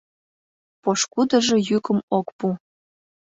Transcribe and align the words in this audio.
Пошкудыжо 0.81 1.57
йӱкым 1.69 1.99
ок 2.17 2.27
пу. 2.37 2.47